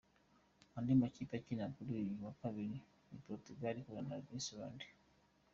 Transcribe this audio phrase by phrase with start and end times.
[0.77, 2.77] Andi makipe akina kuri uyu wa kabiri
[3.09, 4.79] ni Portugal ihura na Iceland.